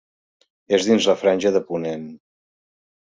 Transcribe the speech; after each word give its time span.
És 0.77 0.87
dins 0.87 1.09
la 1.11 1.15
Franja 1.25 1.53
de 1.59 1.63
Ponent. 1.71 2.09